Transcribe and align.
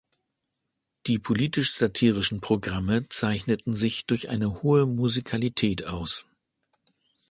Die 1.05 1.19
politisch-satirischen 1.19 2.41
Programme 2.41 3.07
zeichneten 3.09 3.75
sich 3.75 4.07
durch 4.07 4.29
eine 4.29 4.63
hohe 4.63 4.87
Musikalität 4.87 5.85
aus. 5.85 6.25